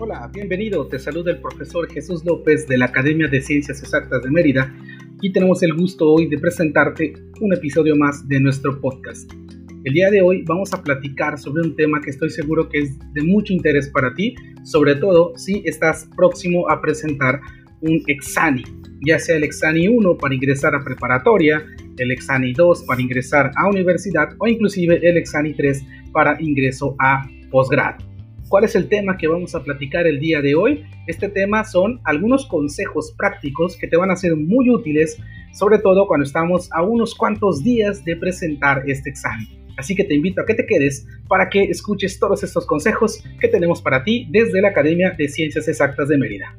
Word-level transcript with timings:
Hola, 0.00 0.30
bienvenido. 0.32 0.86
Te 0.86 0.96
saluda 0.96 1.32
el 1.32 1.40
profesor 1.40 1.90
Jesús 1.92 2.24
López 2.24 2.68
de 2.68 2.78
la 2.78 2.84
Academia 2.84 3.26
de 3.26 3.40
Ciencias 3.40 3.82
Exactas 3.82 4.22
de 4.22 4.30
Mérida 4.30 4.72
y 5.20 5.32
tenemos 5.32 5.60
el 5.64 5.74
gusto 5.74 6.12
hoy 6.12 6.28
de 6.28 6.38
presentarte 6.38 7.14
un 7.40 7.52
episodio 7.52 7.96
más 7.96 8.28
de 8.28 8.38
nuestro 8.38 8.80
podcast. 8.80 9.28
El 9.82 9.94
día 9.94 10.08
de 10.12 10.22
hoy 10.22 10.44
vamos 10.46 10.72
a 10.72 10.84
platicar 10.84 11.36
sobre 11.36 11.62
un 11.62 11.74
tema 11.74 12.00
que 12.00 12.10
estoy 12.10 12.30
seguro 12.30 12.68
que 12.68 12.78
es 12.78 12.96
de 13.12 13.22
mucho 13.24 13.52
interés 13.52 13.88
para 13.88 14.14
ti, 14.14 14.36
sobre 14.62 14.94
todo 14.94 15.36
si 15.36 15.62
estás 15.64 16.08
próximo 16.16 16.70
a 16.70 16.80
presentar 16.80 17.40
un 17.80 18.00
exani, 18.06 18.62
ya 19.04 19.18
sea 19.18 19.34
el 19.34 19.42
exani 19.42 19.88
1 19.88 20.16
para 20.16 20.32
ingresar 20.32 20.76
a 20.76 20.84
preparatoria, 20.84 21.66
el 21.96 22.12
exani 22.12 22.52
2 22.52 22.84
para 22.84 23.02
ingresar 23.02 23.50
a 23.56 23.68
universidad 23.68 24.28
o 24.38 24.46
inclusive 24.46 25.00
el 25.02 25.16
exani 25.16 25.54
3 25.54 25.82
para 26.12 26.40
ingreso 26.40 26.94
a 27.00 27.28
posgrado. 27.50 28.08
¿Cuál 28.48 28.64
es 28.64 28.74
el 28.74 28.88
tema 28.88 29.18
que 29.18 29.28
vamos 29.28 29.54
a 29.54 29.62
platicar 29.62 30.06
el 30.06 30.20
día 30.20 30.40
de 30.40 30.54
hoy? 30.54 30.82
Este 31.06 31.28
tema 31.28 31.64
son 31.64 32.00
algunos 32.04 32.46
consejos 32.46 33.14
prácticos 33.16 33.76
que 33.76 33.86
te 33.86 33.96
van 33.98 34.10
a 34.10 34.16
ser 34.16 34.36
muy 34.36 34.70
útiles, 34.70 35.18
sobre 35.52 35.78
todo 35.78 36.06
cuando 36.06 36.24
estamos 36.24 36.70
a 36.72 36.82
unos 36.82 37.14
cuantos 37.14 37.62
días 37.62 38.02
de 38.06 38.16
presentar 38.16 38.84
este 38.86 39.10
examen. 39.10 39.46
Así 39.76 39.94
que 39.94 40.04
te 40.04 40.14
invito 40.14 40.40
a 40.40 40.46
que 40.46 40.54
te 40.54 40.64
quedes 40.64 41.06
para 41.28 41.50
que 41.50 41.64
escuches 41.64 42.18
todos 42.18 42.42
estos 42.42 42.66
consejos 42.66 43.22
que 43.38 43.48
tenemos 43.48 43.82
para 43.82 44.02
ti 44.02 44.26
desde 44.30 44.62
la 44.62 44.68
Academia 44.68 45.10
de 45.10 45.28
Ciencias 45.28 45.68
Exactas 45.68 46.08
de 46.08 46.16
Mérida. 46.16 46.56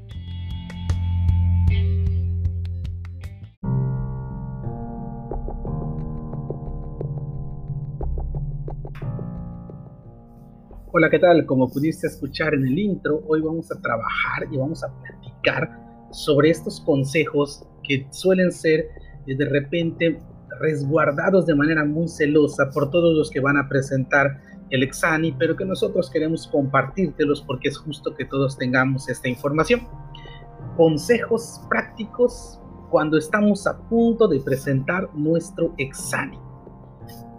Hola, 10.92 11.08
¿qué 11.12 11.20
tal? 11.20 11.46
Como 11.46 11.70
pudiste 11.70 12.08
escuchar 12.08 12.56
en 12.56 12.66
el 12.66 12.80
intro, 12.80 13.22
hoy 13.28 13.42
vamos 13.42 13.72
a 13.72 13.80
trabajar 13.80 14.48
y 14.52 14.58
vamos 14.58 14.84
a 14.84 14.88
platicar 14.88 15.70
sobre 16.10 16.50
estos 16.50 16.82
consejos 16.82 17.64
que 17.84 18.08
suelen 18.10 18.52
ser 18.52 18.88
eh, 19.28 19.36
de 19.36 19.46
repente 19.46 20.20
resguardados 20.60 21.46
de 21.46 21.54
manera 21.54 21.86
muy 21.86 22.08
celosa 22.08 22.72
por 22.72 22.90
todos 22.90 23.16
los 23.16 23.30
que 23.30 23.40
van 23.40 23.58
a 23.58 23.70
presentar 23.70 24.42
el 24.72 24.82
examen, 24.82 25.36
pero 25.38 25.56
que 25.56 25.64
nosotros 25.64 26.10
queremos 26.10 26.48
compartírtelos 26.48 27.44
porque 27.44 27.68
es 27.68 27.78
justo 27.78 28.16
que 28.16 28.26
todos 28.26 28.58
tengamos 28.58 29.10
esta 29.10 29.30
información. 29.30 29.88
Consejos 30.76 31.62
prácticos 31.70 32.60
cuando 32.90 33.20
estamos 33.20 33.68
a 33.68 33.78
punto 33.90 34.28
de 34.28 34.40
presentar 34.40 35.08
nuestro 35.14 35.72
examen 35.78 36.49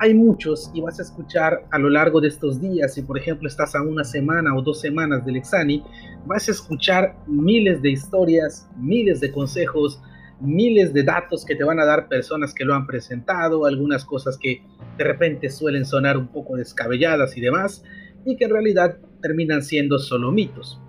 hay 0.00 0.14
muchos 0.14 0.70
y 0.72 0.80
vas 0.80 0.98
a 0.98 1.02
escuchar 1.02 1.66
a 1.70 1.78
lo 1.78 1.90
largo 1.90 2.22
de 2.22 2.28
estos 2.28 2.58
días, 2.58 2.94
si 2.94 3.02
por 3.02 3.18
ejemplo 3.18 3.46
estás 3.46 3.74
a 3.74 3.82
una 3.82 4.02
semana 4.02 4.56
o 4.56 4.62
dos 4.62 4.80
semanas 4.80 5.26
del 5.26 5.36
examen, 5.36 5.82
vas 6.24 6.48
a 6.48 6.52
escuchar 6.52 7.16
miles 7.26 7.82
de 7.82 7.90
historias, 7.90 8.66
miles 8.78 9.20
de 9.20 9.30
consejos, 9.30 10.00
miles 10.40 10.94
de 10.94 11.02
datos 11.02 11.44
que 11.44 11.54
te 11.54 11.64
van 11.64 11.80
a 11.80 11.84
dar 11.84 12.08
personas 12.08 12.54
que 12.54 12.64
lo 12.64 12.74
han 12.74 12.86
presentado, 12.86 13.66
algunas 13.66 14.06
cosas 14.06 14.38
que 14.38 14.62
de 14.96 15.04
repente 15.04 15.50
suelen 15.50 15.84
sonar 15.84 16.16
un 16.16 16.28
poco 16.28 16.56
descabelladas 16.56 17.36
y 17.36 17.42
demás, 17.42 17.84
y 18.24 18.36
que 18.36 18.46
en 18.46 18.52
realidad 18.52 18.96
terminan 19.20 19.62
siendo 19.62 19.98
solo 19.98 20.32
mitos. 20.32 20.80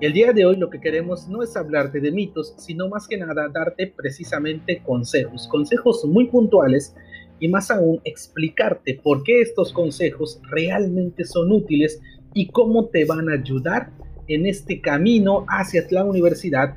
El 0.00 0.12
día 0.12 0.32
de 0.32 0.44
hoy 0.44 0.56
lo 0.56 0.70
que 0.70 0.80
queremos 0.80 1.28
no 1.28 1.44
es 1.44 1.56
hablarte 1.56 2.00
de 2.00 2.10
mitos, 2.10 2.54
sino 2.58 2.88
más 2.88 3.06
que 3.06 3.16
nada 3.16 3.48
darte 3.48 3.94
precisamente 3.96 4.82
consejos, 4.82 5.46
consejos 5.46 6.04
muy 6.04 6.26
puntuales 6.26 6.96
y 7.38 7.48
más 7.48 7.70
aún 7.70 8.00
explicarte 8.04 9.00
por 9.02 9.22
qué 9.22 9.40
estos 9.40 9.72
consejos 9.72 10.40
realmente 10.50 11.24
son 11.24 11.52
útiles 11.52 12.00
y 12.34 12.48
cómo 12.48 12.86
te 12.86 13.04
van 13.04 13.28
a 13.28 13.34
ayudar 13.34 13.90
en 14.28 14.46
este 14.46 14.80
camino 14.80 15.44
hacia 15.48 15.84
la 15.90 16.04
universidad 16.04 16.74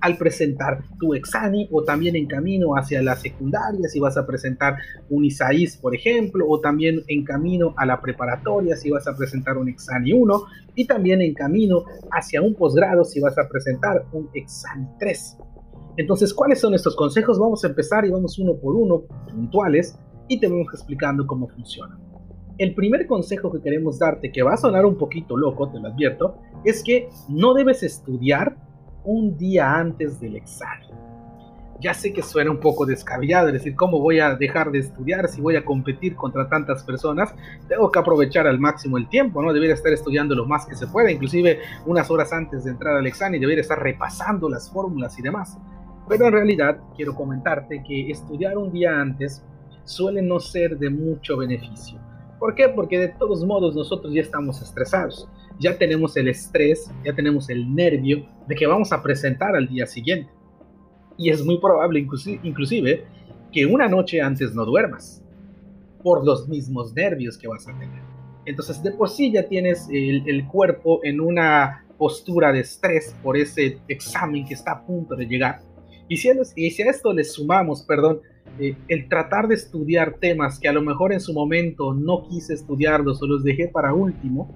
al 0.00 0.16
presentar 0.16 0.84
tu 1.00 1.14
examen 1.14 1.66
o 1.72 1.82
también 1.82 2.14
en 2.14 2.26
camino 2.26 2.76
hacia 2.76 3.02
la 3.02 3.16
secundaria 3.16 3.88
si 3.88 3.98
vas 3.98 4.16
a 4.16 4.26
presentar 4.26 4.76
un 5.08 5.24
ISAIS 5.24 5.76
por 5.76 5.94
ejemplo 5.94 6.46
o 6.48 6.60
también 6.60 7.02
en 7.08 7.24
camino 7.24 7.74
a 7.76 7.84
la 7.84 8.00
preparatoria 8.00 8.76
si 8.76 8.90
vas 8.90 9.08
a 9.08 9.16
presentar 9.16 9.56
un 9.56 9.68
examen 9.68 10.12
1 10.14 10.42
y 10.76 10.86
también 10.86 11.20
en 11.20 11.34
camino 11.34 11.84
hacia 12.12 12.40
un 12.42 12.54
posgrado 12.54 13.04
si 13.04 13.20
vas 13.20 13.36
a 13.38 13.48
presentar 13.48 14.04
un 14.12 14.30
examen 14.34 14.88
3. 15.00 15.38
Entonces, 15.98 16.32
¿cuáles 16.32 16.60
son 16.60 16.74
estos 16.74 16.94
consejos? 16.94 17.40
Vamos 17.40 17.64
a 17.64 17.66
empezar 17.66 18.06
y 18.06 18.10
vamos 18.10 18.38
uno 18.38 18.54
por 18.54 18.76
uno, 18.76 19.02
puntuales, 19.28 19.98
y 20.28 20.38
te 20.38 20.46
vamos 20.46 20.68
explicando 20.72 21.26
cómo 21.26 21.48
funciona. 21.48 21.98
El 22.56 22.72
primer 22.76 23.08
consejo 23.08 23.50
que 23.50 23.60
queremos 23.60 23.98
darte, 23.98 24.30
que 24.30 24.44
va 24.44 24.54
a 24.54 24.56
sonar 24.56 24.86
un 24.86 24.96
poquito 24.96 25.36
loco, 25.36 25.68
te 25.70 25.80
lo 25.80 25.88
advierto, 25.88 26.38
es 26.64 26.84
que 26.84 27.08
no 27.28 27.52
debes 27.52 27.82
estudiar 27.82 28.56
un 29.02 29.36
día 29.36 29.74
antes 29.74 30.20
del 30.20 30.36
examen. 30.36 30.88
Ya 31.80 31.94
sé 31.94 32.12
que 32.12 32.22
suena 32.22 32.52
un 32.52 32.60
poco 32.60 32.86
descabellado, 32.86 33.48
es 33.48 33.54
decir, 33.54 33.74
¿cómo 33.74 33.98
voy 33.98 34.20
a 34.20 34.36
dejar 34.36 34.70
de 34.70 34.78
estudiar 34.78 35.26
si 35.26 35.40
voy 35.40 35.56
a 35.56 35.64
competir 35.64 36.14
contra 36.14 36.48
tantas 36.48 36.84
personas? 36.84 37.34
Tengo 37.68 37.90
que 37.90 37.98
aprovechar 37.98 38.46
al 38.46 38.60
máximo 38.60 38.98
el 38.98 39.08
tiempo, 39.08 39.42
¿no? 39.42 39.52
Debería 39.52 39.74
estar 39.74 39.92
estudiando 39.92 40.36
lo 40.36 40.46
más 40.46 40.64
que 40.64 40.76
se 40.76 40.86
pueda, 40.86 41.10
inclusive 41.10 41.58
unas 41.86 42.08
horas 42.08 42.32
antes 42.32 42.62
de 42.62 42.70
entrar 42.70 42.96
al 42.96 43.06
examen, 43.08 43.40
debería 43.40 43.62
estar 43.62 43.82
repasando 43.82 44.48
las 44.48 44.70
fórmulas 44.70 45.18
y 45.18 45.22
demás. 45.22 45.58
Pero 46.08 46.26
en 46.26 46.32
realidad 46.32 46.78
quiero 46.96 47.14
comentarte 47.14 47.82
que 47.86 48.10
estudiar 48.10 48.56
un 48.56 48.72
día 48.72 48.98
antes 49.00 49.44
suele 49.84 50.22
no 50.22 50.40
ser 50.40 50.78
de 50.78 50.90
mucho 50.90 51.36
beneficio. 51.36 51.98
¿Por 52.38 52.54
qué? 52.54 52.68
Porque 52.68 52.98
de 52.98 53.08
todos 53.08 53.44
modos 53.44 53.74
nosotros 53.74 54.14
ya 54.14 54.20
estamos 54.20 54.62
estresados, 54.62 55.28
ya 55.58 55.76
tenemos 55.76 56.16
el 56.16 56.28
estrés, 56.28 56.90
ya 57.04 57.14
tenemos 57.14 57.50
el 57.50 57.74
nervio 57.74 58.26
de 58.46 58.54
que 58.54 58.66
vamos 58.66 58.92
a 58.92 59.02
presentar 59.02 59.56
al 59.56 59.66
día 59.66 59.86
siguiente. 59.86 60.30
Y 61.16 61.30
es 61.30 61.44
muy 61.44 61.58
probable 61.58 61.98
inclusive 62.42 63.04
que 63.52 63.66
una 63.66 63.88
noche 63.88 64.20
antes 64.20 64.54
no 64.54 64.64
duermas 64.64 65.22
por 66.02 66.24
los 66.24 66.48
mismos 66.48 66.94
nervios 66.94 67.36
que 67.36 67.48
vas 67.48 67.66
a 67.66 67.76
tener. 67.76 68.02
Entonces 68.46 68.82
de 68.82 68.92
por 68.92 69.10
sí 69.10 69.32
ya 69.32 69.48
tienes 69.48 69.88
el, 69.90 70.26
el 70.28 70.46
cuerpo 70.46 71.00
en 71.02 71.20
una 71.20 71.84
postura 71.98 72.52
de 72.52 72.60
estrés 72.60 73.16
por 73.22 73.36
ese 73.36 73.80
examen 73.88 74.46
que 74.46 74.54
está 74.54 74.72
a 74.72 74.86
punto 74.86 75.16
de 75.16 75.26
llegar 75.26 75.60
y 76.08 76.16
si, 76.16 76.30
a, 76.30 76.90
esto 76.90 77.12
le 77.12 77.24
sumamos, 77.24 77.82
perdón, 77.82 78.20
eh, 78.58 78.74
el 78.88 79.08
tratar 79.08 79.46
de 79.46 79.54
estudiar 79.54 80.14
temas 80.14 80.58
que 80.58 80.68
a 80.68 80.72
lo 80.72 80.82
mejor 80.82 81.12
en 81.12 81.20
su 81.20 81.32
momento 81.32 81.94
no 81.94 82.26
quise 82.28 82.54
estudiarlos 82.54 83.22
o 83.22 83.26
los 83.26 83.44
dejé 83.44 83.68
para 83.68 83.92
último, 83.92 84.50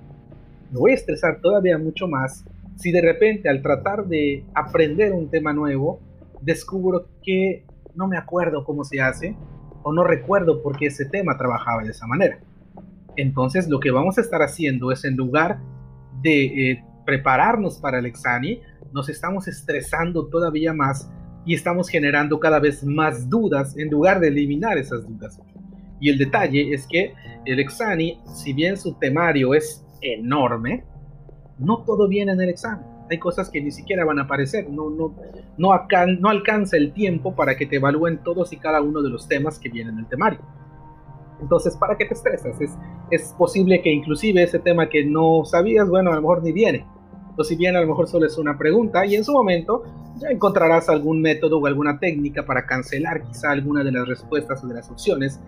me 0.70 0.78
voy 0.78 0.92
a 0.92 0.94
estresar 0.94 1.40
todavía 1.40 1.76
mucho 1.76 2.08
más 2.08 2.44
si 2.76 2.90
de 2.90 3.02
repente 3.02 3.48
al 3.48 3.62
tratar 3.62 4.06
de 4.06 4.44
aprender 4.54 5.12
un 5.12 5.30
tema 5.30 5.52
nuevo, 5.52 6.00
descubro 6.40 7.06
que 7.22 7.64
no 7.94 8.08
me 8.08 8.16
acuerdo 8.16 8.64
cómo 8.64 8.84
se 8.84 9.00
hace 9.00 9.36
o 9.82 9.92
no 9.92 10.04
recuerdo 10.04 10.62
por 10.62 10.76
qué 10.76 10.86
ese 10.86 11.04
tema 11.04 11.36
trabajaba 11.36 11.84
de 11.84 11.90
esa 11.90 12.06
manera. 12.06 12.40
Entonces 13.16 13.68
lo 13.68 13.78
que 13.78 13.90
vamos 13.90 14.16
a 14.18 14.22
estar 14.22 14.42
haciendo 14.42 14.90
es 14.90 15.04
en 15.04 15.16
lugar 15.16 15.58
de 16.22 16.70
eh, 16.70 16.84
prepararnos 17.04 17.78
para 17.78 17.98
el 17.98 18.06
examen, 18.06 18.60
nos 18.92 19.08
estamos 19.08 19.48
estresando 19.48 20.26
todavía 20.26 20.72
más 20.72 21.10
y 21.44 21.54
estamos 21.54 21.88
generando 21.88 22.38
cada 22.38 22.60
vez 22.60 22.84
más 22.84 23.28
dudas 23.28 23.76
en 23.76 23.90
lugar 23.90 24.20
de 24.20 24.28
eliminar 24.28 24.78
esas 24.78 25.06
dudas. 25.06 25.40
Y 26.00 26.10
el 26.10 26.18
detalle 26.18 26.72
es 26.72 26.86
que 26.86 27.14
el 27.44 27.60
examen, 27.60 28.18
si 28.34 28.52
bien 28.52 28.76
su 28.76 28.94
temario 28.94 29.54
es 29.54 29.84
enorme, 30.00 30.84
no 31.58 31.84
todo 31.84 32.08
viene 32.08 32.32
en 32.32 32.40
el 32.40 32.48
examen. 32.48 32.86
Hay 33.10 33.18
cosas 33.18 33.50
que 33.50 33.60
ni 33.60 33.70
siquiera 33.70 34.04
van 34.04 34.18
a 34.18 34.22
aparecer, 34.22 34.70
no, 34.70 34.88
no, 34.88 35.14
no, 35.58 35.70
no 36.18 36.28
alcanza 36.28 36.76
el 36.76 36.92
tiempo 36.92 37.34
para 37.34 37.56
que 37.56 37.66
te 37.66 37.76
evalúen 37.76 38.22
todos 38.22 38.52
y 38.52 38.56
cada 38.56 38.80
uno 38.80 39.02
de 39.02 39.10
los 39.10 39.28
temas 39.28 39.58
que 39.58 39.68
vienen 39.68 39.94
en 39.94 40.00
el 40.00 40.08
temario. 40.08 40.40
Entonces, 41.40 41.76
¿para 41.76 41.96
qué 41.96 42.06
te 42.06 42.14
estresas? 42.14 42.60
Es, 42.60 42.70
es 43.10 43.34
posible 43.36 43.82
que 43.82 43.92
inclusive 43.92 44.42
ese 44.42 44.60
tema 44.60 44.88
que 44.88 45.04
no 45.04 45.44
sabías, 45.44 45.88
bueno, 45.88 46.12
a 46.12 46.14
lo 46.14 46.20
mejor 46.22 46.42
ni 46.42 46.52
viene 46.52 46.86
o 47.36 47.44
si 47.44 47.56
bien 47.56 47.76
a 47.76 47.80
lo 47.80 47.86
mejor 47.86 48.08
solo 48.08 48.26
es 48.26 48.36
una 48.38 48.58
pregunta 48.58 49.06
y 49.06 49.14
en 49.14 49.24
su 49.24 49.32
momento 49.32 49.84
ya 50.18 50.28
encontrarás 50.28 50.88
algún 50.88 51.20
método 51.20 51.58
o 51.58 51.66
alguna 51.66 51.98
técnica 51.98 52.44
para 52.44 52.66
cancelar 52.66 53.22
quizá 53.22 53.50
alguna 53.50 53.82
de 53.82 53.92
las 53.92 54.06
respuestas 54.06 54.62
o 54.62 54.68
de 54.68 54.74
las 54.74 54.90
opciones 54.90 55.40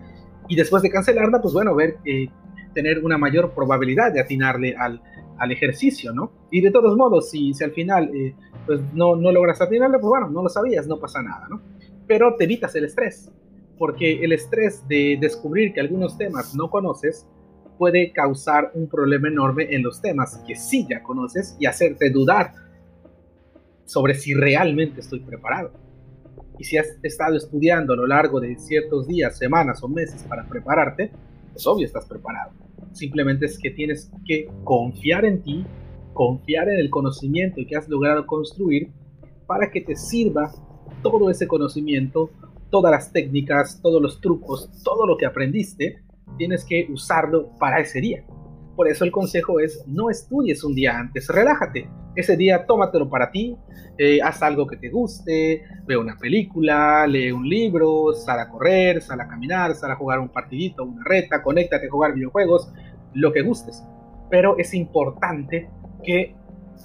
y 0.47 0.55
después 0.55 0.83
de 0.83 0.89
cancelarla, 0.89 1.41
pues 1.41 1.53
bueno, 1.53 1.75
ver, 1.75 1.97
eh, 2.05 2.27
tener 2.73 3.03
una 3.03 3.17
mayor 3.17 3.51
probabilidad 3.53 4.11
de 4.13 4.19
atinarle 4.19 4.75
al, 4.77 5.01
al, 5.39 5.51
ejercicio, 5.51 6.13
¿no? 6.13 6.31
Y 6.51 6.61
de 6.61 6.71
todos 6.71 6.95
modos, 6.95 7.29
si, 7.29 7.53
si 7.53 7.63
al 7.63 7.71
final 7.71 8.11
eh, 8.13 8.35
pues 8.65 8.81
no, 8.93 9.15
no 9.15 9.31
logras 9.31 9.61
atinarle, 9.61 9.97
pues 9.97 10.09
bueno, 10.09 10.29
no 10.29 10.43
lo 10.43 10.49
sabías, 10.49 10.87
no 10.87 10.99
pasa 10.99 11.21
nada, 11.21 11.47
¿no? 11.49 11.61
Pero 12.07 12.35
te 12.35 12.43
evitas 12.43 12.75
el 12.75 12.85
estrés, 12.85 13.31
porque 13.77 14.23
el 14.23 14.33
estrés 14.33 14.87
de 14.87 15.17
descubrir 15.19 15.73
que 15.73 15.81
algunos 15.81 16.17
temas 16.17 16.55
no 16.55 16.69
conoces, 16.69 17.27
puede 17.77 18.11
causar 18.11 18.71
un 18.73 18.87
problema 18.87 19.27
enorme 19.27 19.67
en 19.69 19.83
los 19.83 20.01
temas 20.01 20.41
que 20.47 20.55
sí 20.55 20.85
ya 20.89 21.03
conoces 21.03 21.55
y 21.59 21.65
hacerte 21.65 22.09
dudar 22.09 22.53
sobre 23.85 24.15
si 24.15 24.33
realmente 24.33 25.01
estoy 25.01 25.19
preparado. 25.19 25.71
Y 26.57 26.63
si 26.63 26.77
has 26.77 26.87
estado 27.03 27.35
estudiando 27.35 27.93
a 27.93 27.97
lo 27.97 28.07
largo 28.07 28.39
de 28.39 28.57
ciertos 28.57 29.07
días, 29.07 29.37
semanas 29.37 29.83
o 29.83 29.87
meses 29.87 30.23
para 30.23 30.47
prepararte, 30.47 31.11
pues 31.51 31.67
obvio 31.67 31.85
estás 31.85 32.05
preparado. 32.05 32.51
Simplemente 32.93 33.45
es 33.45 33.59
que 33.59 33.71
tienes 33.71 34.09
que 34.25 34.49
confiar 34.63 35.25
en 35.25 35.41
ti 35.41 35.65
confiar 36.15 36.69
en 36.69 36.79
el 36.79 36.89
conocimiento 36.89 37.61
que 37.67 37.75
has 37.75 37.87
logrado 37.87 38.25
construir 38.25 38.89
para 39.45 39.69
que 39.69 39.81
te 39.81 39.95
sirva 39.95 40.51
todo 41.03 41.29
ese 41.29 41.45
conocimiento, 41.45 42.31
todas 42.71 42.91
las 42.91 43.11
técnicas, 43.11 43.79
todos 43.83 44.01
los 44.01 44.19
trucos, 44.21 44.71
todo 44.83 45.05
lo 45.05 45.17
que 45.17 45.27
aprendiste, 45.27 46.01
tienes 46.37 46.65
que 46.65 46.87
usarlo 46.91 47.49
para 47.59 47.79
ese 47.79 48.01
día. 48.01 48.23
Por 48.75 48.87
eso 48.89 49.05
el 49.05 49.11
consejo 49.11 49.59
es 49.59 49.85
no 49.87 50.09
estudies 50.09 50.63
un 50.63 50.75
día 50.75 50.97
antes, 50.97 51.29
relájate. 51.29 51.89
Ese 52.15 52.37
día 52.37 52.65
tómatelo 52.65 53.09
para 53.09 53.31
ti, 53.31 53.57
eh, 53.97 54.21
haz 54.21 54.41
algo 54.41 54.67
que 54.67 54.77
te 54.77 54.89
guste, 54.89 55.63
ve 55.85 55.97
una 55.97 56.17
película, 56.17 57.05
lee 57.07 57.31
un 57.31 57.47
libro, 57.47 58.13
sal 58.13 58.39
a 58.39 58.49
correr, 58.49 59.01
sal 59.01 59.19
a 59.21 59.27
caminar, 59.27 59.75
sal 59.75 59.91
a 59.91 59.95
jugar 59.95 60.19
un 60.19 60.29
partidito, 60.29 60.83
una 60.83 61.03
reta, 61.03 61.41
conéctate 61.41 61.87
a 61.87 61.89
jugar 61.89 62.13
videojuegos, 62.13 62.71
lo 63.13 63.31
que 63.31 63.41
gustes. 63.41 63.83
Pero 64.29 64.57
es 64.57 64.73
importante 64.73 65.69
que 66.03 66.35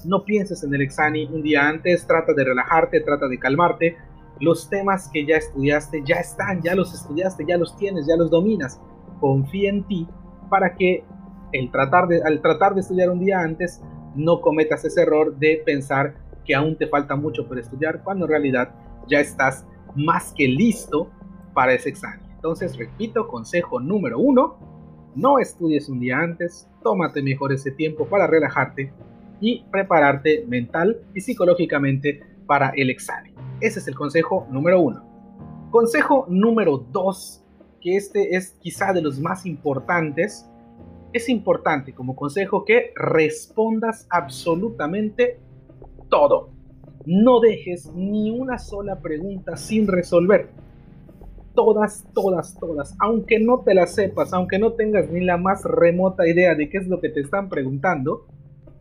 no 0.05 0.25
pienses 0.25 0.63
en 0.63 0.75
el 0.75 0.83
examen 0.83 1.33
un 1.33 1.43
día 1.43 1.69
antes, 1.69 2.07
trata 2.07 2.33
de 2.33 2.45
relajarte, 2.45 3.01
trata 3.01 3.29
de 3.29 3.39
calmarte. 3.39 3.97
Los 4.41 4.71
temas 4.71 5.11
que 5.13 5.27
ya 5.27 5.37
estudiaste 5.37 6.03
ya 6.05 6.17
están, 6.17 6.63
ya 6.63 6.75
los 6.75 6.95
estudiaste, 6.95 7.45
ya 7.47 7.59
los 7.59 7.77
tienes, 7.77 8.07
ya 8.07 8.17
los 8.17 8.31
dominas. 8.31 8.81
Confía 9.21 9.71
en 9.71 9.85
ti 9.85 10.09
para 10.49 10.75
que 10.75 11.05
el 11.53 11.71
al 11.75 12.41
tratar 12.43 12.75
de 12.75 12.81
estudiar 12.81 13.11
un 13.11 13.21
día 13.21 13.41
antes 13.41 13.83
no 14.15 14.41
cometas 14.41 14.85
ese 14.85 15.03
error 15.03 15.37
de 15.37 15.63
pensar 15.65 16.15
que 16.45 16.55
aún 16.55 16.77
te 16.77 16.87
falta 16.87 17.17
mucho 17.17 17.47
por 17.47 17.59
estudiar 17.59 18.03
cuando 18.03 18.25
en 18.25 18.31
realidad 18.31 18.75
ya 19.09 19.21
estás 19.21 19.67
más 19.95 20.33
que 20.37 20.49
listo 20.49 21.11
para 21.55 21.73
ese 21.75 21.91
examen. 21.91 22.21
Entonces, 22.35 22.77
repito, 22.79 23.29
consejo 23.29 23.81
número 23.81 24.19
uno, 24.19 24.57
no 25.15 25.39
estudies 25.39 25.89
un 25.89 26.01
día 26.01 26.19
antes, 26.19 26.69
tómate 26.83 27.23
mejor 27.23 27.53
ese 27.53 27.71
tiempo 27.73 28.07
para 28.07 28.27
relajarte 28.27 28.93
y 29.41 29.65
prepararte 29.71 30.45
mental 30.47 31.01
y 31.15 31.21
psicológicamente 31.21 32.21
para 32.47 32.71
el 32.71 32.91
examen. 32.91 33.35
Ese 33.61 33.81
es 33.81 33.89
el 33.89 33.95
consejo 33.95 34.47
número 34.51 34.81
uno. 34.81 35.05
Consejo 35.71 36.27
número 36.29 36.79
dos, 36.79 37.40
que 37.81 37.97
este 37.97 38.37
es 38.37 38.57
quizá 38.61 38.93
de 38.93 39.03
los 39.03 39.19
más 39.21 39.47
importantes, 39.47 40.47
es 41.13 41.29
importante 41.29 41.93
como 41.93 42.15
consejo 42.15 42.65
que 42.65 42.93
respondas 42.95 44.07
absolutamente 44.11 45.39
todo. 46.09 46.51
No 47.07 47.41
dejes 47.41 47.91
ni 47.95 48.31
una 48.31 48.59
sola 48.59 49.01
pregunta 49.01 49.57
sin 49.57 49.87
resolver. 49.87 50.51
Todas, 51.55 52.07
todas, 52.15 52.57
todas. 52.59 52.95
Aunque 53.01 53.41
no 53.41 53.61
te 53.61 53.75
las 53.75 53.95
sepas, 53.95 54.33
aunque 54.33 54.59
no 54.59 54.75
tengas 54.75 55.11
ni 55.11 55.25
la 55.25 55.37
más 55.37 55.65
remota 55.65 56.29
idea 56.29 56.55
de 56.55 56.69
qué 56.69 56.79
es 56.79 56.87
lo 56.87 57.01
que 57.01 57.09
te 57.09 57.21
están 57.21 57.49
preguntando, 57.49 58.27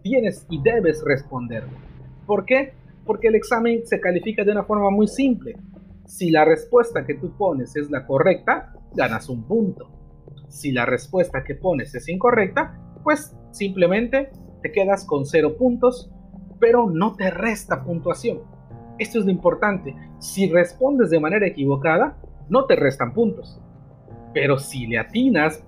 tienes 0.03 0.45
y 0.49 0.61
debes 0.61 1.03
responderlo. 1.03 1.77
¿Por 2.25 2.45
qué? 2.45 2.73
Porque 3.05 3.29
el 3.29 3.35
examen 3.35 3.85
se 3.85 3.99
califica 3.99 4.43
de 4.43 4.51
una 4.51 4.63
forma 4.63 4.91
muy 4.91 5.07
simple. 5.07 5.55
Si 6.09 6.31
la 6.31 6.43
respuesta 6.43 7.05
que 7.05 7.13
tú 7.13 7.37
pones 7.37 7.75
es 7.75 7.91
la 7.91 8.07
correcta, 8.07 8.73
ganas 8.95 9.29
un 9.29 9.43
punto. 9.43 9.91
Si 10.47 10.71
la 10.71 10.87
respuesta 10.87 11.43
que 11.43 11.53
pones 11.53 11.93
es 11.93 12.09
incorrecta, 12.09 12.81
pues 13.03 13.37
simplemente 13.51 14.31
te 14.63 14.71
quedas 14.71 15.05
con 15.05 15.27
cero 15.27 15.55
puntos, 15.55 16.11
pero 16.59 16.89
no 16.89 17.15
te 17.15 17.29
resta 17.29 17.83
puntuación. 17.83 18.39
Esto 18.97 19.19
es 19.19 19.25
lo 19.25 19.31
importante. 19.31 19.95
Si 20.17 20.49
respondes 20.49 21.11
de 21.11 21.19
manera 21.19 21.45
equivocada, 21.45 22.17
no 22.49 22.65
te 22.65 22.75
restan 22.75 23.13
puntos. 23.13 23.61
Pero 24.33 24.57
si 24.57 24.87
le 24.87 24.97
atinas, 24.97 25.63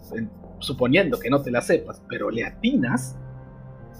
suponiendo 0.57 1.19
que 1.19 1.29
no 1.29 1.43
te 1.43 1.51
la 1.51 1.61
sepas, 1.61 2.03
pero 2.09 2.31
le 2.31 2.45
atinas, 2.45 3.15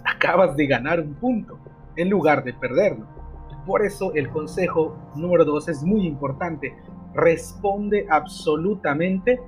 acabas 0.04 0.56
de 0.56 0.66
ganar 0.66 1.02
un 1.02 1.14
punto 1.14 1.60
en 1.96 2.10
lugar 2.10 2.44
de 2.44 2.56
perderlo. 2.56 3.21
Por 3.66 3.86
eso 3.86 4.14
el 4.14 4.30
consejo 4.30 4.96
número 5.16 5.46
dos 5.46 5.68
es 5.70 5.84
muy 5.84 6.06
importante. 6.06 6.74
Responde 7.14 8.08
absolutamente 8.10 9.40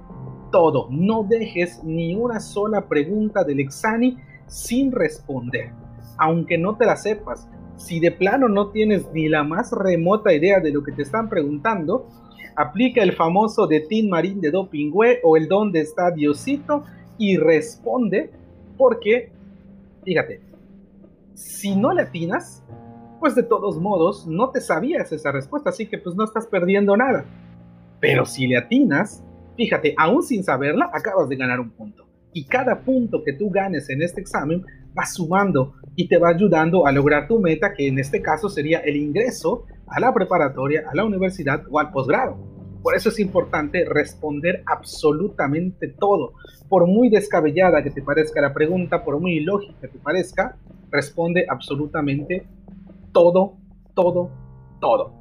todo. 0.51 0.87
No 0.91 1.23
dejes 1.23 1.83
ni 1.83 2.15
una 2.15 2.39
sola 2.39 2.87
pregunta 2.87 3.43
del 3.43 3.59
examen 3.59 4.17
sin 4.47 4.91
responder, 4.91 5.71
aunque 6.17 6.57
no 6.57 6.77
te 6.77 6.85
la 6.85 6.95
sepas. 6.95 7.49
Si 7.75 7.99
de 7.99 8.11
plano 8.11 8.47
no 8.47 8.69
tienes 8.69 9.11
ni 9.13 9.27
la 9.27 9.43
más 9.43 9.71
remota 9.71 10.31
idea 10.31 10.59
de 10.59 10.71
lo 10.71 10.83
que 10.83 10.91
te 10.91 11.01
están 11.01 11.27
preguntando, 11.27 12.07
aplica 12.55 13.01
el 13.01 13.13
famoso 13.13 13.65
de 13.65 13.79
Tin 13.81 14.09
Marín 14.09 14.41
de 14.41 14.51
Dopingüe 14.51 15.19
o 15.23 15.37
el 15.37 15.47
dónde 15.47 15.81
está 15.81 16.11
Diosito 16.11 16.83
y 17.17 17.37
responde 17.37 18.31
porque, 18.77 19.31
fíjate, 20.03 20.41
si 21.33 21.75
no 21.75 21.93
le 21.93 22.03
atinas, 22.03 22.63
pues 23.23 23.35
de 23.35 23.43
todos 23.43 23.79
modos 23.79 24.27
no 24.27 24.49
te 24.49 24.59
sabías 24.59 25.13
esa 25.13 25.31
respuesta, 25.31 25.69
así 25.69 25.87
que 25.87 25.97
pues 25.97 26.13
no 26.13 26.25
estás 26.25 26.45
perdiendo 26.45 26.97
nada. 26.97 27.23
Pero 28.01 28.25
si 28.25 28.47
le 28.47 28.57
atinas, 28.57 29.23
Fíjate, 29.55 29.93
aún 29.97 30.23
sin 30.23 30.43
saberla, 30.43 30.89
acabas 30.93 31.29
de 31.29 31.35
ganar 31.35 31.59
un 31.59 31.69
punto. 31.69 32.07
Y 32.33 32.45
cada 32.45 32.79
punto 32.79 33.23
que 33.23 33.33
tú 33.33 33.51
ganes 33.51 33.89
en 33.89 34.01
este 34.01 34.21
examen 34.21 34.65
va 34.97 35.05
sumando 35.05 35.73
y 35.95 36.07
te 36.07 36.17
va 36.17 36.29
ayudando 36.29 36.87
a 36.87 36.91
lograr 36.91 37.27
tu 37.27 37.39
meta, 37.39 37.73
que 37.73 37.87
en 37.87 37.99
este 37.99 38.21
caso 38.21 38.49
sería 38.49 38.79
el 38.79 38.95
ingreso 38.95 39.65
a 39.85 39.99
la 39.99 40.11
preparatoria, 40.11 40.85
a 40.91 40.95
la 40.95 41.05
universidad 41.05 41.63
o 41.69 41.79
al 41.79 41.91
posgrado. 41.91 42.35
Por 42.81 42.95
eso 42.95 43.09
es 43.09 43.19
importante 43.19 43.85
responder 43.85 44.63
absolutamente 44.65 45.87
todo. 45.87 46.33
Por 46.67 46.87
muy 46.87 47.09
descabellada 47.09 47.83
que 47.83 47.91
te 47.91 48.01
parezca 48.01 48.41
la 48.41 48.53
pregunta, 48.53 49.03
por 49.03 49.19
muy 49.19 49.37
ilógica 49.37 49.81
que 49.81 49.87
te 49.89 49.99
parezca, 49.99 50.57
responde 50.89 51.45
absolutamente 51.47 52.47
todo, 53.13 53.57
todo, 53.93 54.31
todo. 54.81 55.13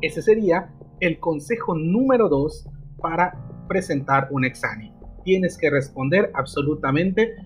Ese 0.00 0.22
sería 0.22 0.74
el 1.00 1.20
consejo 1.20 1.74
número 1.74 2.28
dos 2.28 2.68
para 3.00 3.66
presentar 3.68 4.28
un 4.30 4.44
examen. 4.44 4.92
Tienes 5.22 5.56
que 5.56 5.70
responder 5.70 6.30
absolutamente 6.34 7.36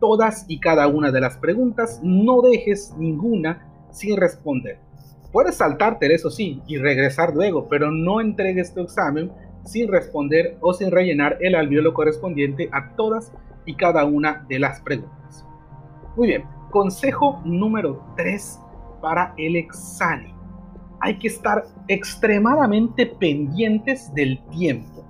todas 0.00 0.44
y 0.48 0.60
cada 0.60 0.86
una 0.88 1.10
de 1.10 1.20
las 1.20 1.36
preguntas, 1.36 2.00
no 2.02 2.40
dejes 2.40 2.94
ninguna 2.96 3.66
sin 3.90 4.16
responder. 4.16 4.78
Puedes 5.32 5.56
saltarte, 5.56 6.12
eso 6.14 6.30
sí, 6.30 6.62
y 6.66 6.78
regresar 6.78 7.34
luego, 7.34 7.68
pero 7.68 7.90
no 7.90 8.20
entregues 8.20 8.72
tu 8.72 8.80
examen 8.80 9.30
sin 9.64 9.88
responder 9.88 10.56
o 10.60 10.72
sin 10.72 10.90
rellenar 10.90 11.36
el 11.40 11.54
alveolo 11.54 11.92
correspondiente 11.92 12.70
a 12.72 12.94
todas 12.96 13.32
y 13.66 13.74
cada 13.74 14.04
una 14.04 14.46
de 14.48 14.58
las 14.58 14.80
preguntas. 14.80 15.44
Muy 16.16 16.28
bien, 16.28 16.44
consejo 16.70 17.42
número 17.44 18.02
3 18.16 18.60
para 19.00 19.34
el 19.36 19.56
examen. 19.56 20.34
Hay 21.00 21.18
que 21.18 21.28
estar 21.28 21.64
extremadamente 21.86 23.06
pendientes 23.06 24.12
del 24.14 24.38
tiempo. 24.50 25.04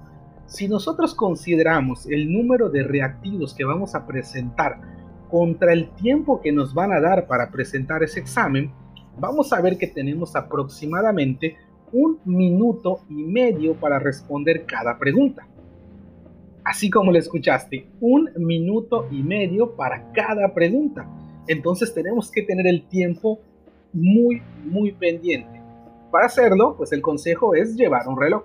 Si 0.46 0.68
nosotros 0.68 1.14
consideramos 1.14 2.06
el 2.06 2.32
número 2.32 2.70
de 2.70 2.82
reactivos 2.82 3.54
que 3.54 3.64
vamos 3.64 3.94
a 3.94 4.06
presentar 4.06 4.80
contra 5.28 5.72
el 5.72 5.90
tiempo 5.90 6.40
que 6.40 6.52
nos 6.52 6.72
van 6.72 6.92
a 6.92 7.00
dar 7.00 7.26
para 7.26 7.50
presentar 7.50 8.02
ese 8.02 8.20
examen, 8.20 8.72
vamos 9.18 9.52
a 9.52 9.60
ver 9.60 9.76
que 9.76 9.86
tenemos 9.86 10.36
aproximadamente 10.36 11.56
un 11.92 12.18
minuto 12.24 13.00
y 13.08 13.24
medio 13.24 13.74
para 13.74 13.98
responder 13.98 14.64
cada 14.66 14.98
pregunta. 14.98 15.46
Así 16.64 16.90
como 16.90 17.12
lo 17.12 17.18
escuchaste, 17.18 17.88
un 18.00 18.30
minuto 18.36 19.08
y 19.10 19.22
medio 19.22 19.74
para 19.74 20.12
cada 20.12 20.52
pregunta. 20.52 21.08
Entonces 21.46 21.94
tenemos 21.94 22.30
que 22.30 22.42
tener 22.42 22.66
el 22.66 22.86
tiempo 22.88 23.40
muy, 23.92 24.42
muy 24.64 24.92
pendiente. 24.92 25.60
Para 26.10 26.26
hacerlo, 26.26 26.74
pues 26.76 26.92
el 26.92 27.02
consejo 27.02 27.54
es 27.54 27.76
llevar 27.76 28.08
un 28.08 28.18
reloj. 28.18 28.44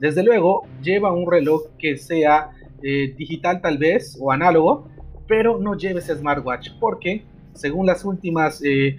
Desde 0.00 0.22
luego, 0.22 0.66
lleva 0.82 1.12
un 1.12 1.30
reloj 1.30 1.62
que 1.78 1.96
sea 1.96 2.50
eh, 2.82 3.14
digital 3.16 3.60
tal 3.60 3.78
vez 3.78 4.16
o 4.20 4.30
análogo, 4.30 4.88
pero 5.26 5.58
no 5.58 5.76
lleves 5.76 6.06
smartwatch 6.06 6.70
porque, 6.80 7.24
según 7.52 7.86
las 7.86 8.04
últimas 8.04 8.62
eh, 8.64 8.96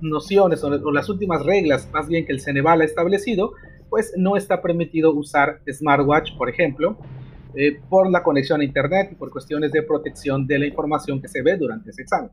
nociones 0.00 0.62
o, 0.64 0.92
las 0.92 1.08
últimas 1.08 1.44
reglas, 1.44 1.88
más 1.92 2.08
bien 2.08 2.26
que 2.26 2.32
el 2.32 2.40
Ceneval 2.40 2.80
ha 2.80 2.84
establecido, 2.84 3.52
pues 3.88 4.12
no 4.16 4.36
está 4.36 4.62
permitido 4.62 5.12
usar 5.12 5.60
smartwatch, 5.70 6.36
por 6.36 6.48
ejemplo, 6.48 6.96
eh, 7.54 7.80
por 7.88 8.10
la 8.10 8.22
conexión 8.22 8.60
a 8.60 8.64
internet 8.64 9.10
y 9.12 9.14
por 9.14 9.30
cuestiones 9.30 9.72
de 9.72 9.82
protección 9.82 10.46
de 10.46 10.58
la 10.58 10.66
información 10.66 11.20
que 11.20 11.28
se 11.28 11.42
ve 11.42 11.56
durante 11.56 11.90
ese 11.90 12.02
examen. 12.02 12.30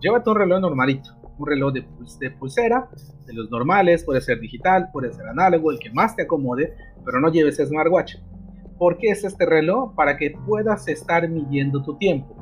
Llévate 0.00 0.30
un 0.30 0.36
reloj 0.36 0.60
normalito, 0.60 1.10
un 1.38 1.46
reloj 1.46 1.72
de, 1.72 2.30
pulsera, 2.30 2.88
de 3.26 3.32
los 3.32 3.50
normales, 3.50 4.04
puede 4.04 4.20
ser 4.20 4.40
digital, 4.40 4.90
puede 4.92 5.12
ser 5.12 5.26
análogo, 5.26 5.70
el 5.70 5.78
que 5.78 5.90
más 5.90 6.16
te 6.16 6.22
acomode, 6.22 6.74
pero 7.04 7.20
no 7.20 7.30
lleves 7.30 7.56
smartwatch. 7.56 8.16
¿Por 8.78 8.98
qué 8.98 9.08
es 9.08 9.24
este 9.24 9.46
reloj? 9.46 9.94
Para 9.94 10.16
que 10.16 10.32
puedas 10.46 10.86
estar 10.88 11.28
midiendo 11.28 11.82
tu 11.82 11.96
tiempo. 11.96 12.36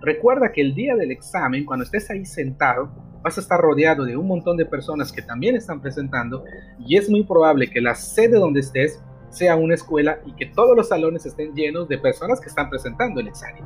Recuerda 0.00 0.52
que 0.52 0.60
el 0.60 0.74
día 0.74 0.94
del 0.96 1.10
examen, 1.10 1.64
cuando 1.64 1.84
estés 1.84 2.10
ahí 2.10 2.24
sentado, 2.24 2.90
vas 3.22 3.38
a 3.38 3.40
estar 3.40 3.58
rodeado 3.58 4.04
de 4.04 4.16
un 4.16 4.26
montón 4.26 4.56
de 4.56 4.66
personas 4.66 5.10
que 5.10 5.22
también 5.22 5.56
están 5.56 5.80
presentando 5.80 6.44
y 6.78 6.96
es 6.96 7.08
muy 7.08 7.24
probable 7.24 7.70
que 7.70 7.80
la 7.80 7.94
sede 7.94 8.38
donde 8.38 8.60
estés 8.60 9.02
sea 9.34 9.56
una 9.56 9.74
escuela 9.74 10.18
y 10.24 10.32
que 10.32 10.46
todos 10.46 10.76
los 10.76 10.88
salones 10.88 11.26
estén 11.26 11.54
llenos 11.54 11.88
de 11.88 11.98
personas 11.98 12.40
que 12.40 12.48
están 12.48 12.70
presentando 12.70 13.20
el 13.20 13.28
examen. 13.28 13.64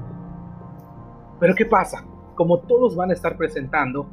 Pero 1.39 1.55
¿qué 1.55 1.67
pasa? 1.67 2.05
como 2.39 2.61
todos 2.61 2.95
van 2.95 3.11
a 3.11 3.15
estar 3.15 3.37
presentando, 3.37 4.09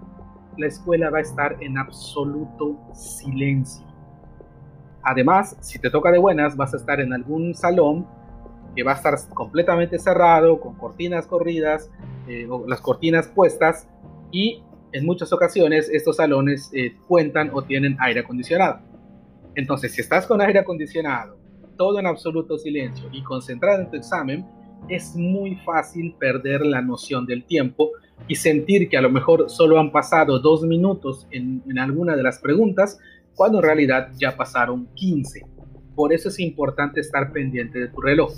la 0.57 0.65
escuela 0.65 1.12
va 1.12 1.19
a 1.19 1.21
estar 1.21 1.57
en 1.62 1.77
absoluto 1.77 2.75
silencio. 2.91 3.85
Además, 5.03 5.55
si 5.62 5.77
te 5.77 5.91
toca 5.91 6.12
de 6.12 6.17
buenas, 6.17 6.57
vas 6.57 6.74
a 6.74 6.77
estar 6.77 7.00
en 7.00 7.13
algún 7.13 7.53
salón 7.53 8.07
que 8.75 8.81
va 8.81 8.93
a 8.93 8.95
estar 8.95 9.13
completamente 9.31 10.00
cerrado, 10.00 10.59
con 10.59 10.74
cortinas 10.74 11.27
corridas, 11.27 11.91
eh, 12.27 12.47
las 12.67 12.81
cortinas 12.81 13.27
puestas, 13.27 13.88
y 14.31 14.63
en 14.91 15.05
muchas 15.05 15.31
ocasiones 15.31 15.88
estos 15.93 16.15
salones 16.15 16.71
eh, 16.74 16.97
cuentan 17.07 17.51
o 17.53 17.63
tienen 17.63 17.95
aire 18.00 18.21
acondicionado. 18.21 18.79
Entonces, 19.53 19.93
si 19.93 20.01
estás 20.01 20.25
con 20.25 20.41
aire 20.41 20.57
acondicionado, 20.57 21.38
todo 21.75 22.00
en 22.00 22.08
absoluto 22.08 22.58
silencio 22.58 23.08
y 23.12 23.24
concentrado 23.24 23.82
en 23.82 23.89
tu 23.89 23.98
examen, 23.98 24.46
es 24.88 25.15
muy 25.15 25.55
fácil 25.58 26.13
perder 26.20 26.65
la 26.65 26.82
noción 26.82 27.25
del 27.25 27.46
tiempo 27.46 27.91
y 28.27 28.36
sentir 28.36 28.89
que 28.89 28.98
a 28.98 29.01
lo 29.01 29.10
mejor 29.10 29.50
solo 29.50 29.79
han 29.79 29.91
pasado 29.91 30.39
dos 30.39 30.63
minutos 30.63 31.27
en, 31.32 31.63
en 31.67 31.79
alguna 31.79 32.15
de 32.15 32.24
las 32.24 32.39
preguntas, 32.39 33.00
cuando 33.36 33.60
en 33.60 33.65
realidad 33.65 34.10
ya 34.17 34.36
pasaron 34.36 34.88
15. 34.96 35.46
Por 35.96 36.13
eso 36.13 36.29
es 36.29 36.39
importante 36.39 37.00
estar 37.00 37.32
pendiente 37.32 37.79
de 37.79 37.88
tu 37.88 38.01
reloj. 38.01 38.34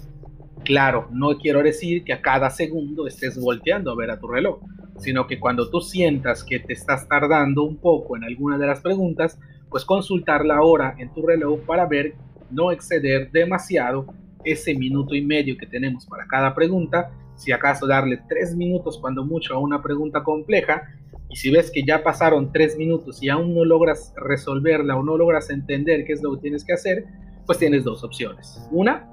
Claro, 0.63 1.08
no 1.12 1.38
quiero 1.38 1.62
decir 1.62 2.03
que 2.03 2.13
a 2.13 2.22
cada 2.22 2.50
segundo 2.50 3.08
estés 3.08 3.39
volteando 3.39 3.91
a 3.91 3.96
ver 3.96 4.12
a 4.12 4.20
tu 4.20 4.27
reloj, 4.27 4.60
sino 4.98 5.27
que 5.27 5.39
cuando 5.39 5.70
tú 5.70 5.82
sientas 5.82 6.44
que 6.44 6.60
te 6.60 6.74
estás 6.74 7.08
tardando 7.08 7.63
un 7.63 7.77
poco 7.77 8.17
en 8.17 8.24
alguna 8.24 8.58
de 8.58 8.67
las 8.67 8.82
preguntas, 8.82 9.39
pues 9.70 9.86
consultar 9.86 10.46
la 10.46 10.62
hora 10.62 10.96
en 10.98 11.13
tu 11.13 11.25
reloj 11.25 11.60
para 11.62 11.86
ver 11.86 12.15
no 12.49 12.71
exceder 12.71 13.31
demasiado 13.31 14.05
ese 14.43 14.73
minuto 14.75 15.15
y 15.15 15.21
medio 15.21 15.57
que 15.57 15.65
tenemos 15.65 16.05
para 16.05 16.25
cada 16.27 16.53
pregunta, 16.53 17.11
si 17.35 17.51
acaso 17.51 17.85
darle 17.85 18.19
tres 18.27 18.55
minutos 18.55 18.97
cuando 18.99 19.23
mucho 19.23 19.53
a 19.53 19.59
una 19.59 19.81
pregunta 19.81 20.23
compleja, 20.23 20.83
y 21.29 21.35
si 21.35 21.51
ves 21.51 21.69
que 21.71 21.83
ya 21.83 22.03
pasaron 22.03 22.51
tres 22.51 22.77
minutos 22.77 23.21
y 23.21 23.29
aún 23.29 23.53
no 23.53 23.65
logras 23.65 24.13
resolverla 24.15 24.95
o 24.95 25.03
no 25.03 25.17
logras 25.17 25.49
entender 25.49 26.05
qué 26.05 26.13
es 26.13 26.23
lo 26.23 26.35
que 26.35 26.41
tienes 26.41 26.63
que 26.63 26.73
hacer, 26.73 27.05
pues 27.45 27.59
tienes 27.59 27.83
dos 27.83 28.03
opciones. 28.03 28.65
Una, 28.71 29.09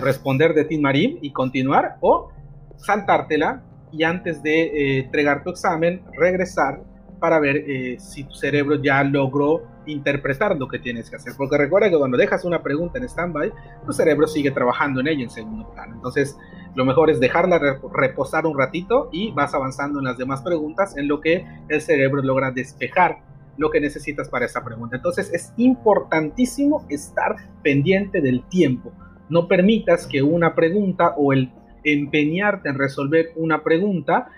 responder 0.00 0.54
de 0.54 0.64
Tim 0.64 0.82
Marín 0.82 1.18
y 1.22 1.32
continuar, 1.32 1.96
o 2.00 2.30
saltártela 2.76 3.62
y 3.92 4.02
antes 4.02 4.42
de 4.42 4.62
eh, 4.62 4.98
entregar 5.04 5.44
tu 5.44 5.50
examen, 5.50 6.02
regresar 6.16 6.82
para 7.18 7.38
ver 7.40 7.56
eh, 7.56 7.96
si 7.98 8.24
tu 8.24 8.34
cerebro 8.34 8.76
ya 8.82 9.02
logró 9.02 9.62
interpretar 9.86 10.56
lo 10.56 10.68
que 10.68 10.78
tienes 10.78 11.10
que 11.10 11.16
hacer. 11.16 11.32
Porque 11.36 11.56
recuerda 11.58 11.90
que 11.90 11.98
cuando 11.98 12.16
dejas 12.16 12.44
una 12.44 12.62
pregunta 12.62 12.98
en 12.98 13.04
stand-by, 13.04 13.52
tu 13.86 13.92
cerebro 13.92 14.26
sigue 14.26 14.50
trabajando 14.50 15.00
en 15.00 15.08
ella 15.08 15.22
en 15.22 15.30
segundo 15.30 15.70
plano. 15.72 15.94
Entonces, 15.94 16.36
lo 16.74 16.84
mejor 16.84 17.10
es 17.10 17.20
dejarla 17.20 17.80
reposar 17.92 18.46
un 18.46 18.56
ratito 18.56 19.08
y 19.12 19.32
vas 19.32 19.54
avanzando 19.54 19.98
en 19.98 20.04
las 20.04 20.18
demás 20.18 20.42
preguntas 20.42 20.96
en 20.96 21.08
lo 21.08 21.20
que 21.20 21.46
el 21.68 21.80
cerebro 21.80 22.22
logra 22.22 22.50
despejar 22.50 23.18
lo 23.56 23.70
que 23.70 23.80
necesitas 23.80 24.28
para 24.28 24.46
esa 24.46 24.64
pregunta. 24.64 24.96
Entonces, 24.96 25.32
es 25.32 25.52
importantísimo 25.56 26.86
estar 26.88 27.36
pendiente 27.62 28.20
del 28.20 28.44
tiempo. 28.44 28.92
No 29.28 29.48
permitas 29.48 30.06
que 30.06 30.22
una 30.22 30.54
pregunta 30.54 31.14
o 31.16 31.32
el 31.32 31.50
empeñarte 31.84 32.68
en 32.68 32.78
resolver 32.78 33.32
una 33.36 33.62
pregunta 33.62 34.28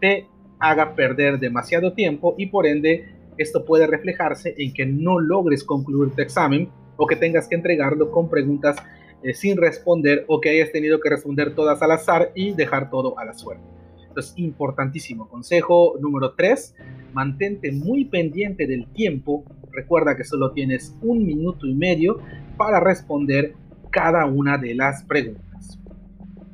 te 0.00 0.28
haga 0.58 0.94
perder 0.94 1.38
demasiado 1.38 1.92
tiempo 1.92 2.34
y 2.38 2.46
por 2.46 2.66
ende 2.66 3.08
esto 3.38 3.64
puede 3.64 3.86
reflejarse 3.86 4.54
en 4.56 4.72
que 4.72 4.86
no 4.86 5.20
logres 5.20 5.62
concluir 5.64 6.14
tu 6.14 6.22
examen 6.22 6.70
o 6.96 7.06
que 7.06 7.16
tengas 7.16 7.48
que 7.48 7.54
entregarlo 7.54 8.10
con 8.10 8.30
preguntas 8.30 8.76
eh, 9.22 9.34
sin 9.34 9.56
responder 9.56 10.24
o 10.28 10.40
que 10.40 10.50
hayas 10.50 10.72
tenido 10.72 11.00
que 11.00 11.10
responder 11.10 11.54
todas 11.54 11.82
al 11.82 11.90
azar 11.90 12.32
y 12.34 12.52
dejar 12.52 12.90
todo 12.90 13.18
a 13.18 13.24
la 13.24 13.34
suerte. 13.34 13.64
Entonces, 14.08 14.32
importantísimo. 14.36 15.28
Consejo 15.28 15.96
número 16.00 16.32
3, 16.34 16.74
mantente 17.12 17.70
muy 17.70 18.06
pendiente 18.06 18.66
del 18.66 18.86
tiempo. 18.92 19.44
Recuerda 19.72 20.16
que 20.16 20.24
solo 20.24 20.52
tienes 20.52 20.96
un 21.02 21.26
minuto 21.26 21.66
y 21.66 21.74
medio 21.74 22.18
para 22.56 22.80
responder 22.80 23.54
cada 23.90 24.24
una 24.24 24.56
de 24.56 24.74
las 24.74 25.02
preguntas. 25.04 25.78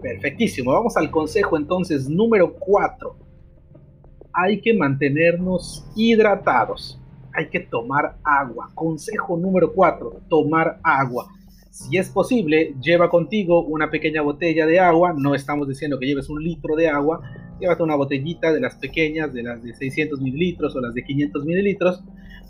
Perfectísimo. 0.00 0.72
Vamos 0.72 0.96
al 0.96 1.12
consejo 1.12 1.56
entonces 1.56 2.08
número 2.08 2.54
4 2.54 3.21
hay 4.32 4.60
que 4.60 4.74
mantenernos 4.74 5.84
hidratados. 5.94 6.98
Hay 7.34 7.48
que 7.48 7.60
tomar 7.60 8.16
agua. 8.22 8.70
Consejo 8.74 9.36
número 9.36 9.72
4, 9.72 10.22
tomar 10.28 10.78
agua. 10.82 11.28
Si 11.70 11.96
es 11.96 12.10
posible, 12.10 12.74
lleva 12.82 13.08
contigo 13.08 13.64
una 13.64 13.90
pequeña 13.90 14.20
botella 14.20 14.66
de 14.66 14.78
agua. 14.78 15.14
No 15.16 15.34
estamos 15.34 15.66
diciendo 15.66 15.98
que 15.98 16.06
lleves 16.06 16.28
un 16.28 16.42
litro 16.42 16.76
de 16.76 16.88
agua. 16.88 17.22
Llévate 17.58 17.82
una 17.82 17.96
botellita 17.96 18.52
de 18.52 18.60
las 18.60 18.74
pequeñas, 18.74 19.32
de 19.32 19.42
las 19.42 19.62
de 19.62 19.72
600 19.72 20.20
mililitros 20.20 20.76
o 20.76 20.80
las 20.80 20.92
de 20.92 21.04
500 21.04 21.44
mililitros, 21.44 22.02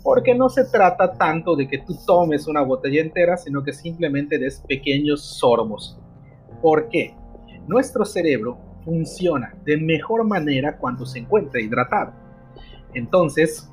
porque 0.03 0.35
no 0.35 0.49
se 0.49 0.65
trata 0.65 1.13
tanto 1.13 1.55
de 1.55 1.67
que 1.67 1.77
tú 1.77 1.95
tomes 2.05 2.47
una 2.47 2.61
botella 2.61 3.01
entera, 3.01 3.37
sino 3.37 3.63
que 3.63 3.71
simplemente 3.71 4.37
des 4.37 4.61
pequeños 4.67 5.23
sorbos. 5.23 5.97
¿Por 6.61 6.89
qué? 6.89 7.15
Nuestro 7.67 8.03
cerebro 8.03 8.57
funciona 8.83 9.53
de 9.65 9.77
mejor 9.77 10.23
manera 10.25 10.77
cuando 10.77 11.05
se 11.05 11.19
encuentra 11.19 11.61
hidratado. 11.61 12.13
Entonces, 12.93 13.71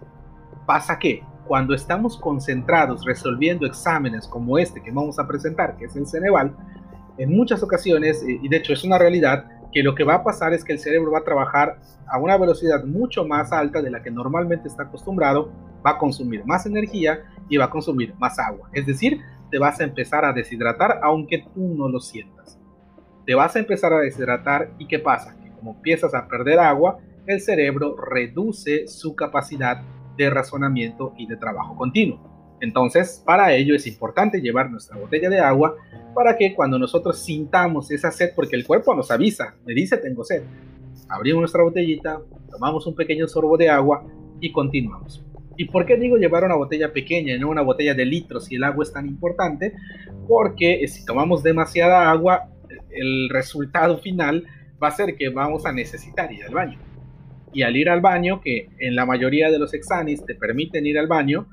pasa 0.66 0.98
que 0.98 1.22
cuando 1.46 1.74
estamos 1.74 2.16
concentrados 2.16 3.04
resolviendo 3.04 3.66
exámenes 3.66 4.28
como 4.28 4.58
este 4.58 4.82
que 4.82 4.92
vamos 4.92 5.18
a 5.18 5.26
presentar, 5.26 5.76
que 5.76 5.86
es 5.86 5.96
el 5.96 6.06
Ceneval, 6.06 6.54
en 7.18 7.36
muchas 7.36 7.62
ocasiones, 7.62 8.22
eh, 8.22 8.38
y 8.40 8.48
de 8.48 8.56
hecho 8.56 8.72
es 8.72 8.84
una 8.84 8.98
realidad, 8.98 9.46
que 9.72 9.82
lo 9.82 9.94
que 9.94 10.04
va 10.04 10.14
a 10.14 10.24
pasar 10.24 10.52
es 10.52 10.64
que 10.64 10.72
el 10.72 10.78
cerebro 10.78 11.12
va 11.12 11.18
a 11.18 11.24
trabajar 11.24 11.80
a 12.08 12.18
una 12.18 12.36
velocidad 12.36 12.84
mucho 12.84 13.24
más 13.24 13.52
alta 13.52 13.82
de 13.82 13.90
la 13.90 14.02
que 14.02 14.10
normalmente 14.10 14.68
está 14.68 14.84
acostumbrado, 14.84 15.52
va 15.84 15.92
a 15.92 15.98
consumir 15.98 16.44
más 16.44 16.66
energía 16.66 17.20
y 17.48 17.56
va 17.56 17.66
a 17.66 17.70
consumir 17.70 18.14
más 18.18 18.38
agua. 18.38 18.68
Es 18.72 18.86
decir, 18.86 19.20
te 19.50 19.58
vas 19.58 19.80
a 19.80 19.84
empezar 19.84 20.24
a 20.24 20.32
deshidratar 20.32 21.00
aunque 21.02 21.46
tú 21.54 21.74
no 21.76 21.88
lo 21.88 22.00
sientas 22.00 22.59
te 23.30 23.36
vas 23.36 23.54
a 23.54 23.60
empezar 23.60 23.92
a 23.92 24.00
deshidratar 24.00 24.72
y 24.76 24.88
¿qué 24.88 24.98
pasa? 24.98 25.36
Que 25.40 25.50
como 25.50 25.76
empiezas 25.76 26.14
a 26.14 26.26
perder 26.26 26.58
agua, 26.58 26.98
el 27.28 27.40
cerebro 27.40 27.94
reduce 27.94 28.88
su 28.88 29.14
capacidad 29.14 29.82
de 30.16 30.28
razonamiento 30.30 31.14
y 31.16 31.28
de 31.28 31.36
trabajo 31.36 31.76
continuo. 31.76 32.58
Entonces, 32.60 33.22
para 33.24 33.54
ello 33.54 33.76
es 33.76 33.86
importante 33.86 34.40
llevar 34.40 34.68
nuestra 34.68 34.98
botella 34.98 35.30
de 35.30 35.38
agua 35.38 35.76
para 36.12 36.36
que 36.36 36.56
cuando 36.56 36.76
nosotros 36.76 37.20
sintamos 37.20 37.92
esa 37.92 38.10
sed, 38.10 38.30
porque 38.34 38.56
el 38.56 38.66
cuerpo 38.66 38.96
nos 38.96 39.12
avisa, 39.12 39.54
me 39.64 39.74
dice 39.74 39.96
tengo 39.98 40.24
sed, 40.24 40.42
abrimos 41.08 41.42
nuestra 41.42 41.62
botellita, 41.62 42.20
tomamos 42.50 42.84
un 42.88 42.96
pequeño 42.96 43.28
sorbo 43.28 43.56
de 43.56 43.68
agua 43.68 44.04
y 44.40 44.50
continuamos. 44.50 45.24
¿Y 45.56 45.66
por 45.66 45.86
qué 45.86 45.96
digo 45.96 46.16
llevar 46.16 46.42
una 46.42 46.56
botella 46.56 46.92
pequeña 46.92 47.36
y 47.36 47.38
no 47.38 47.48
una 47.48 47.62
botella 47.62 47.94
de 47.94 48.06
litros 48.06 48.46
si 48.46 48.56
el 48.56 48.64
agua 48.64 48.82
es 48.82 48.92
tan 48.92 49.06
importante? 49.06 49.74
Porque 50.26 50.84
si 50.88 51.04
tomamos 51.04 51.44
demasiada 51.44 52.10
agua, 52.10 52.49
el 52.92 53.28
resultado 53.30 53.98
final 53.98 54.44
va 54.82 54.88
a 54.88 54.92
ser 54.92 55.16
que 55.16 55.28
vamos 55.28 55.66
a 55.66 55.72
necesitar 55.72 56.32
ir 56.32 56.44
al 56.44 56.54
baño. 56.54 56.78
Y 57.52 57.62
al 57.62 57.76
ir 57.76 57.88
al 57.88 58.00
baño, 58.00 58.40
que 58.40 58.68
en 58.78 58.94
la 58.94 59.06
mayoría 59.06 59.50
de 59.50 59.58
los 59.58 59.74
exámenes 59.74 60.24
te 60.24 60.34
permiten 60.34 60.86
ir 60.86 60.98
al 60.98 61.08
baño, 61.08 61.48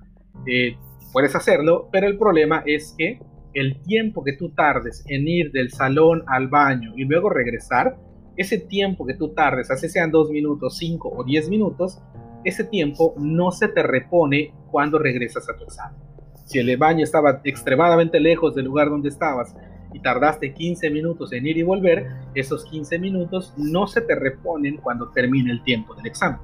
eh, 0.46 0.76
puedes 1.12 1.36
hacerlo, 1.36 1.90
pero 1.92 2.08
el 2.08 2.18
problema 2.18 2.64
es 2.66 2.94
que 2.98 3.20
el 3.54 3.82
tiempo 3.82 4.24
que 4.24 4.34
tú 4.34 4.50
tardes 4.50 5.04
en 5.08 5.28
ir 5.28 5.52
del 5.52 5.72
salón 5.72 6.24
al 6.28 6.48
baño 6.48 6.94
y 6.96 7.06
luego 7.06 7.30
regresar, 7.30 7.98
ese 8.36 8.60
tiempo 8.60 9.06
que 9.06 9.16
tú 9.16 9.30
tardes, 9.30 9.72
así 9.72 9.90
sean 9.90 10.12
dos 10.12 10.30
minutos, 10.30 10.78
cinco 10.78 11.10
o 11.10 11.24
diez 11.24 11.50
minutos, 11.50 12.00
ese 12.44 12.64
tiempo 12.64 13.16
no 13.18 13.52
se 13.52 13.68
te 13.68 13.82
repone 13.82 14.54
cuando 14.70 15.00
regresas 15.00 15.50
a 15.50 15.56
tu 15.56 15.64
examen. 15.64 16.00
Si 16.46 16.60
el 16.60 16.78
baño 16.78 17.04
estaba 17.04 17.42
extremadamente 17.44 18.20
lejos 18.20 18.54
del 18.54 18.66
lugar 18.66 18.90
donde 18.90 19.10
estabas 19.10 19.56
y 19.94 20.00
tardaste 20.00 20.54
15 20.54 20.90
minutos 20.90 21.34
en 21.34 21.48
ir 21.48 21.58
y 21.58 21.64
volver, 21.64 22.08
esos 22.36 22.66
15 22.66 23.00
minutos 23.00 23.54
no 23.58 23.88
se 23.88 24.02
te 24.02 24.16
reponen 24.16 24.78
cuando 24.78 25.10
termine 25.10 25.52
el 25.52 25.64
tiempo 25.64 25.96
del 25.96 26.08
examen. 26.08 26.40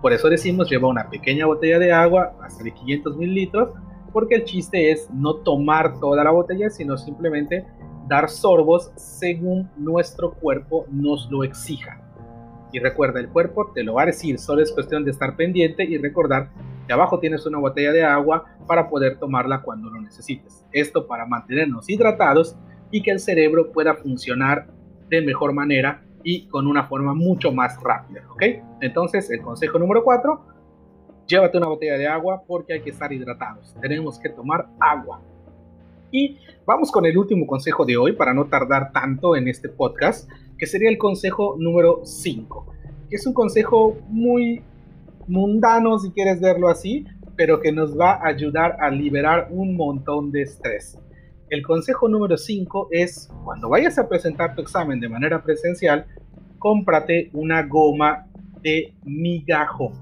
Por 0.00 0.12
eso 0.12 0.28
decimos 0.28 0.68
lleva 0.68 0.88
una 0.88 1.08
pequeña 1.08 1.46
botella 1.46 1.78
de 1.78 1.92
agua, 1.92 2.34
hasta 2.42 2.62
de 2.62 2.72
500 2.72 3.16
mililitros, 3.16 3.70
porque 4.12 4.36
el 4.36 4.44
chiste 4.44 4.90
es 4.90 5.10
no 5.10 5.36
tomar 5.36 5.98
toda 5.98 6.22
la 6.22 6.30
botella, 6.30 6.70
sino 6.70 6.96
simplemente 6.96 7.64
dar 8.06 8.28
sorbos 8.28 8.92
según 8.96 9.70
nuestro 9.76 10.34
cuerpo 10.34 10.86
nos 10.90 11.30
lo 11.30 11.42
exija. 11.42 12.00
Y 12.72 12.80
recuerda, 12.80 13.20
el 13.20 13.28
cuerpo 13.28 13.72
te 13.74 13.82
lo 13.82 13.94
va 13.94 14.02
a 14.02 14.06
decir, 14.06 14.38
solo 14.38 14.62
es 14.62 14.72
cuestión 14.72 15.04
de 15.04 15.10
estar 15.10 15.36
pendiente 15.36 15.84
y 15.84 15.96
recordar 15.96 16.50
que 16.86 16.92
abajo 16.92 17.18
tienes 17.18 17.46
una 17.46 17.58
botella 17.58 17.92
de 17.92 18.04
agua 18.04 18.44
para 18.66 18.88
poder 18.88 19.18
tomarla 19.18 19.62
cuando 19.62 19.90
lo 19.90 20.00
necesites. 20.00 20.64
Esto 20.72 21.06
para 21.06 21.24
mantenernos 21.24 21.88
hidratados 21.88 22.56
y 22.94 23.02
que 23.02 23.10
el 23.10 23.18
cerebro 23.18 23.72
pueda 23.72 23.96
funcionar 23.96 24.68
de 25.10 25.20
mejor 25.20 25.52
manera 25.52 26.04
y 26.22 26.46
con 26.46 26.68
una 26.68 26.84
forma 26.84 27.12
mucho 27.12 27.50
más 27.50 27.76
rápida, 27.82 28.22
¿ok? 28.30 28.42
Entonces, 28.82 29.28
el 29.32 29.42
consejo 29.42 29.80
número 29.80 30.04
4, 30.04 30.40
llévate 31.26 31.58
una 31.58 31.66
botella 31.66 31.98
de 31.98 32.06
agua 32.06 32.44
porque 32.46 32.74
hay 32.74 32.82
que 32.82 32.90
estar 32.90 33.12
hidratados. 33.12 33.74
Tenemos 33.80 34.20
que 34.20 34.28
tomar 34.28 34.68
agua. 34.78 35.20
Y 36.12 36.38
vamos 36.64 36.92
con 36.92 37.04
el 37.04 37.18
último 37.18 37.48
consejo 37.48 37.84
de 37.84 37.96
hoy 37.96 38.12
para 38.12 38.32
no 38.32 38.44
tardar 38.44 38.92
tanto 38.92 39.34
en 39.34 39.48
este 39.48 39.68
podcast, 39.68 40.30
que 40.56 40.66
sería 40.66 40.88
el 40.88 40.96
consejo 40.96 41.56
número 41.58 42.02
5, 42.04 42.72
que 43.10 43.16
es 43.16 43.26
un 43.26 43.34
consejo 43.34 43.98
muy 44.08 44.62
mundano, 45.26 45.98
si 45.98 46.12
quieres 46.12 46.40
verlo 46.40 46.68
así, 46.68 47.06
pero 47.34 47.60
que 47.60 47.72
nos 47.72 47.98
va 47.98 48.12
a 48.12 48.28
ayudar 48.28 48.76
a 48.78 48.88
liberar 48.88 49.48
un 49.50 49.74
montón 49.76 50.30
de 50.30 50.42
estrés. 50.42 50.96
El 51.54 51.62
consejo 51.62 52.08
número 52.08 52.36
5 52.36 52.88
es, 52.90 53.30
cuando 53.44 53.68
vayas 53.68 53.96
a 53.96 54.08
presentar 54.08 54.56
tu 54.56 54.62
examen 54.62 54.98
de 54.98 55.08
manera 55.08 55.40
presencial, 55.44 56.04
cómprate 56.58 57.30
una 57.32 57.62
goma 57.62 58.26
de 58.60 58.96
migajo. 59.04 59.92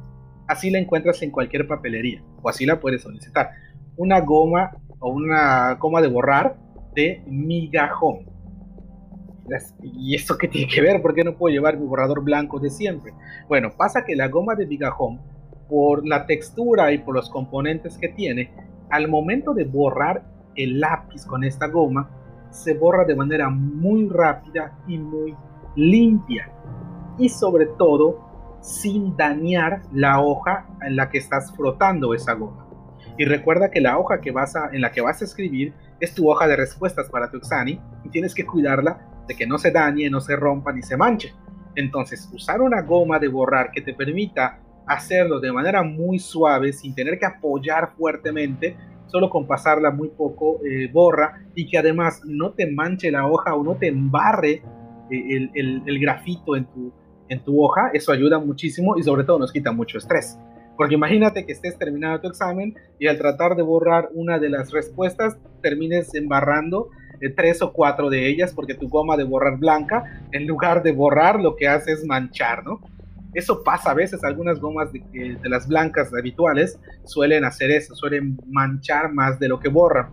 Así 0.49 0.71
la 0.71 0.79
encuentras 0.79 1.21
en 1.21 1.31
cualquier 1.31 1.69
papelería 1.69 2.23
o 2.41 2.49
así 2.49 2.65
la 2.65 2.81
puedes 2.81 3.03
solicitar. 3.03 3.51
Una 3.99 4.21
goma 4.21 4.71
o 4.99 5.11
una 5.11 5.75
goma 5.75 6.01
de 6.01 6.09
borrar 6.09 6.57
de 6.95 7.23
migajón. 7.27 8.21
¿Y 9.83 10.15
esto 10.15 10.39
qué 10.39 10.49
tiene 10.49 10.73
que 10.73 10.81
ver? 10.81 11.03
¿Por 11.03 11.15
qué 11.15 11.23
no 11.23 11.37
puedo 11.37 11.53
llevar 11.53 11.79
mi 11.79 11.87
borrador 11.87 12.25
blanco 12.25 12.61
de 12.61 12.71
siempre? 12.71 13.13
Bueno, 13.47 13.73
pasa 13.77 14.07
que 14.07 14.17
la 14.17 14.29
goma 14.29 14.55
de 14.55 14.65
migajón, 14.65 15.21
por 15.69 16.09
la 16.09 16.25
textura 16.25 16.93
y 16.93 16.99
por 16.99 17.15
los 17.15 17.29
componentes 17.29 17.99
que 17.99 18.09
tiene, 18.09 18.55
al 18.89 19.07
momento 19.09 19.53
de 19.53 19.65
borrar 19.65 20.32
el 20.57 20.81
lápiz 20.81 21.25
con 21.27 21.45
esta 21.45 21.69
goma, 21.69 22.11
se 22.51 22.75
borra 22.75 23.05
de 23.05 23.17
manera 23.17 23.49
muy 23.49 24.09
rápida 24.09 24.79
y 24.87 24.99
muy 24.99 25.35
limpia. 25.75 26.51
Y 27.19 27.29
sobre 27.29 27.67
todo, 27.67 28.59
sin 28.61 29.17
dañar 29.17 29.83
la 29.93 30.21
hoja 30.21 30.67
en 30.83 30.97
la 30.97 31.11
que 31.11 31.19
estás 31.19 31.55
frotando 31.57 32.15
esa 32.15 32.35
goma. 32.35 32.67
Y 33.19 33.25
recuerda 33.25 33.71
que 33.71 33.81
la 33.81 33.99
hoja 33.99 34.21
que 34.21 34.31
vas 34.31 34.57
a, 34.57 34.71
en 34.73 34.81
la 34.81 34.93
que 34.93 35.01
vas 35.01 35.21
a 35.21 35.25
escribir 35.25 35.75
es 36.01 36.15
tu 36.15 36.31
hoja 36.31 36.47
de 36.47 36.57
respuestas 36.57 37.09
para 37.11 37.31
tu 37.31 37.37
examen 37.37 37.81
y 38.05 38.09
tienes 38.09 38.35
que 38.35 38.47
cuidarla 38.47 39.07
de 39.27 39.35
que 39.35 39.47
no 39.47 39.59
se 39.59 39.71
dañe, 39.71 40.09
no 40.11 40.21
se 40.21 40.37
rompa 40.37 40.73
ni 40.73 40.83
se 40.83 40.97
manche. 40.97 41.35
Entonces, 41.75 42.29
usar 42.33 42.61
una 42.61 42.83
goma 42.83 43.19
de 43.19 43.29
borrar 43.29 43.71
que 43.71 43.81
te 43.81 43.95
permita 43.95 44.61
hacerlo 44.87 45.41
de 45.41 45.53
manera 45.53 45.83
muy 45.83 46.19
suave, 46.19 46.73
sin 46.73 46.95
tener 46.95 47.19
que 47.19 47.27
apoyar 47.27 47.93
fuertemente, 47.97 48.77
solo 49.13 49.29
con 49.29 49.47
pasarla 49.47 49.91
muy 49.91 50.09
poco 50.09 50.61
eh, 50.65 50.91
borra 50.91 51.45
y 51.55 51.69
que 51.69 51.77
además 51.77 52.23
no 52.25 52.53
te 52.53 52.67
manche 52.67 53.11
la 53.11 53.27
hoja 53.27 53.55
o 53.55 53.63
no 53.63 53.77
te 53.77 53.89
embarre 53.89 54.63
eh, 55.11 55.51
el, 55.55 56.01
grafito 56.01 56.57
en 56.57 56.65
tu, 56.65 56.91
en 57.29 57.45
tu 57.45 57.63
hoja, 57.63 57.91
eso 57.93 58.11
ayuda 58.11 58.39
muchísimo 58.39 58.97
y 58.97 59.03
sobre 59.03 59.25
todo 59.25 59.39
nos 59.39 59.53
quita 59.53 59.71
mucho 59.71 59.99
estrés. 59.99 60.39
Porque 60.79 60.95
imagínate 60.95 61.45
que 61.45 61.53
estés 61.53 61.77
terminando 61.77 62.23
tu 62.23 62.29
examen 62.29 62.75
y 62.99 63.07
al 63.07 63.19
tratar 63.19 63.55
de 63.55 63.63
borrar 63.63 64.09
una 64.15 64.39
de 64.39 64.49
las 64.49 64.73
respuestas 64.73 65.37
termines 65.61 66.15
embarrando 66.15 66.89
eh, 67.21 67.29
tres 67.29 67.61
o 67.61 67.73
cuatro 67.73 68.09
de 68.09 68.27
ellas 68.27 68.55
porque 68.55 68.75
tu 68.75 68.89
goma 68.89 69.19
de 69.19 69.25
borrar 69.25 69.59
blanca, 69.59 70.25
en 70.33 70.47
lugar 70.47 70.83
de 70.83 70.93
borrar, 70.93 71.39
lo 71.39 71.55
que 71.55 71.69
hace 71.69 71.93
es 71.93 72.05
manchar, 72.07 72.65
¿no? 72.65 72.81
Eso 73.35 73.63
pasa 73.63 73.93
a 73.93 73.95
veces, 73.95 74.23
algunas 74.25 74.61
gomas 74.61 74.93
de, 74.93 75.03
de 75.43 75.49
las 75.49 75.67
blancas 75.67 76.13
habituales 76.13 76.79
suelen 77.05 77.45
hacer 77.45 77.71
eso, 77.71 77.95
suelen 77.95 78.39
manchar 78.47 79.13
más 79.13 79.39
de 79.39 79.49
lo 79.49 79.59
que 79.59 79.69
borran. 79.69 80.11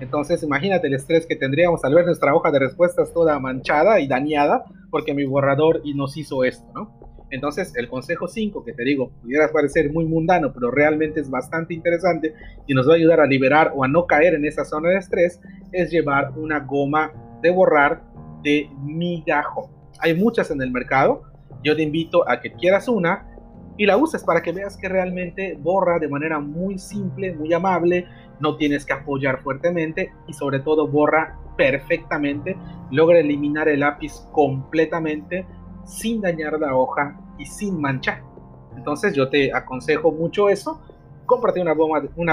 Entonces, 0.00 0.42
imagínate 0.42 0.86
el 0.86 0.94
estrés 0.94 1.26
que 1.26 1.34
tendríamos 1.34 1.84
al 1.84 1.94
ver 1.94 2.06
nuestra 2.06 2.34
hoja 2.34 2.50
de 2.50 2.60
respuestas 2.60 3.12
toda 3.12 3.38
manchada 3.40 3.98
y 4.00 4.06
dañada 4.06 4.64
porque 4.90 5.12
mi 5.12 5.24
borrador 5.24 5.80
y 5.84 5.94
nos 5.94 6.16
hizo 6.16 6.44
esto, 6.44 6.66
¿no? 6.74 6.98
Entonces, 7.30 7.72
el 7.76 7.88
consejo 7.88 8.26
5 8.26 8.64
que 8.64 8.72
te 8.72 8.84
digo, 8.84 9.10
pudiera 9.20 9.50
parecer 9.52 9.92
muy 9.92 10.06
mundano, 10.06 10.52
pero 10.52 10.70
realmente 10.70 11.20
es 11.20 11.28
bastante 11.28 11.74
interesante 11.74 12.32
y 12.66 12.74
nos 12.74 12.88
va 12.88 12.92
a 12.92 12.96
ayudar 12.96 13.20
a 13.20 13.26
liberar 13.26 13.72
o 13.74 13.84
a 13.84 13.88
no 13.88 14.06
caer 14.06 14.34
en 14.34 14.46
esa 14.46 14.64
zona 14.64 14.90
de 14.90 14.96
estrés, 14.96 15.40
es 15.72 15.90
llevar 15.90 16.32
una 16.36 16.60
goma 16.60 17.12
de 17.42 17.50
borrar 17.50 18.02
de 18.42 18.70
migajo. 18.82 19.70
Hay 20.00 20.14
muchas 20.14 20.50
en 20.50 20.62
el 20.62 20.70
mercado. 20.70 21.24
Yo 21.62 21.76
te 21.76 21.82
invito 21.82 22.28
a 22.28 22.40
que 22.40 22.52
quieras 22.52 22.88
una 22.88 23.26
y 23.76 23.86
la 23.86 23.96
uses 23.96 24.24
para 24.24 24.42
que 24.42 24.52
veas 24.52 24.76
que 24.76 24.88
realmente 24.88 25.56
borra 25.60 25.98
de 25.98 26.08
manera 26.08 26.40
muy 26.40 26.78
simple, 26.78 27.32
muy 27.34 27.52
amable, 27.52 28.06
no 28.40 28.56
tienes 28.56 28.84
que 28.84 28.92
apoyar 28.92 29.40
fuertemente 29.42 30.12
y 30.26 30.32
sobre 30.32 30.60
todo 30.60 30.88
borra 30.88 31.38
perfectamente, 31.56 32.56
logra 32.90 33.20
eliminar 33.20 33.68
el 33.68 33.80
lápiz 33.80 34.26
completamente 34.32 35.46
sin 35.84 36.20
dañar 36.20 36.58
la 36.58 36.74
hoja 36.74 37.18
y 37.38 37.46
sin 37.46 37.80
manchar. 37.80 38.22
Entonces 38.76 39.14
yo 39.14 39.28
te 39.28 39.52
aconsejo 39.52 40.12
mucho 40.12 40.48
eso. 40.48 40.80
Cómprate 41.26 41.60
una 41.60 41.74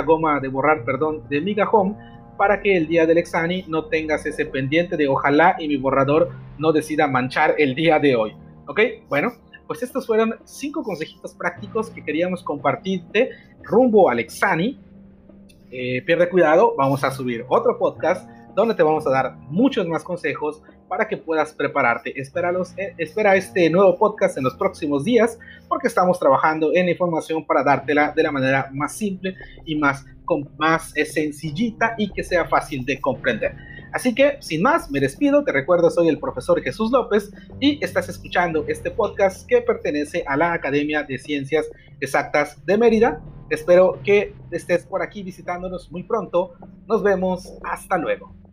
goma, 0.01 0.39
de 0.39 0.47
borrar, 0.47 0.83
perdón, 0.83 1.23
de 1.29 1.41
Miga 1.41 1.67
Home 1.69 1.95
para 2.38 2.61
que 2.61 2.75
el 2.75 2.88
día 2.88 3.05
del 3.05 3.17
examen 3.17 3.63
no 3.67 3.85
tengas 3.85 4.25
ese 4.25 4.45
pendiente 4.45 4.97
de 4.97 5.07
ojalá 5.07 5.55
y 5.59 5.67
mi 5.67 5.77
borrador 5.77 6.31
no 6.57 6.71
decida 6.71 7.07
manchar 7.07 7.55
el 7.57 7.75
día 7.75 7.99
de 7.99 8.15
hoy. 8.15 8.35
¿Ok? 8.67 8.80
Bueno, 9.10 9.34
pues 9.67 9.84
estos 9.84 10.06
fueron 10.06 10.36
cinco 10.43 10.84
consejitos 10.84 11.34
prácticos 11.34 11.89
que 11.89 12.04
queríamos 12.04 12.43
compartirte 12.43 13.32
rumbo 13.63 14.10
al 14.10 14.19
examen. 14.19 14.78
Eh, 15.71 16.01
pierde 16.06 16.30
cuidado, 16.30 16.75
vamos 16.78 17.04
a 17.04 17.12
subir 17.12 17.45
otro 17.49 17.78
podcast 17.78 18.30
donde 18.56 18.73
te 18.73 18.84
vamos 18.84 19.06
a 19.06 19.10
dar 19.10 19.36
muchos 19.49 19.86
más 19.88 20.04
consejos 20.04 20.62
para 20.88 21.08
que 21.08 21.17
puedas 21.17 21.54
prepararte. 21.54 22.19
Espéralos, 22.19 22.73
eh, 22.78 22.93
espera 22.97 23.36
este 23.36 23.69
nuevo 23.69 23.97
podcast 23.97 24.38
en 24.38 24.43
los 24.43 24.56
próximos 24.56 25.04
días 25.04 25.38
porque 25.67 25.88
estamos 25.88 26.19
trabajando 26.19 26.71
en 26.73 26.88
información 26.88 27.45
para 27.45 27.63
dártela 27.63 28.13
de 28.15 28.23
la 28.23 28.32
manera 28.32 28.69
más 28.71 28.95
simple 28.95 29.36
y 29.65 29.75
más, 29.75 30.06
más 30.58 30.95
eh, 30.95 31.06
sencillita 31.06 31.95
y 31.97 32.12
que 32.12 32.23
sea 32.23 32.45
fácil 32.45 32.86
de 32.86 33.01
comprender. 33.01 33.56
Así 33.95 34.13
que, 34.13 34.36
sin 34.41 34.62
más, 34.62 34.91
me 34.91 34.99
despido. 34.99 35.45
Te 35.45 35.53
recuerdo, 35.53 35.89
soy 35.89 36.10
el 36.10 36.19
profesor 36.19 36.62
Jesús 36.62 36.91
López 36.91 37.31
y 37.62 37.81
estás 37.81 38.10
escuchando 38.10 38.65
este 38.67 38.91
podcast 38.91 39.47
que 39.47 39.62
pertenece 39.62 40.25
a 40.27 40.36
la 40.36 40.51
Academia 40.51 41.03
de 41.03 41.17
Ciencias 41.17 41.65
Exactas 42.01 42.58
de 42.65 42.77
Mérida. 42.77 43.21
Espero 43.49 43.97
que 44.03 44.34
estés 44.51 44.86
por 44.86 45.01
aquí 45.01 45.23
visitándonos 45.23 45.89
muy 45.93 46.03
pronto. 46.03 46.55
Nos 46.88 47.03
vemos. 47.03 47.53
Hasta 47.63 47.97
luego. 47.97 48.44